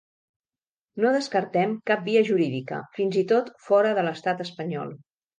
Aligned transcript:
No 1.03 1.09
descartem 1.15 1.75
cap 1.91 2.01
via 2.07 2.23
jurídica, 2.29 2.79
fins 2.95 3.17
i 3.23 3.23
tot 3.33 3.51
fora 3.67 3.91
de 3.99 4.07
l’estat 4.07 4.41
espanyol. 4.47 4.95